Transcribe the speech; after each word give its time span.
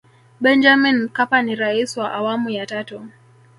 benjamin 0.39 1.03
mkapa 1.03 1.41
ni 1.41 1.55
rais 1.55 1.97
wa 1.97 2.13
awamu 2.13 2.49
ya 2.49 2.65
tatu 2.65 3.07